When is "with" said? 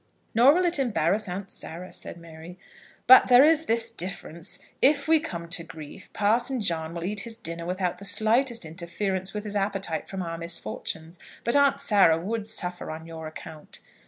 9.35-9.43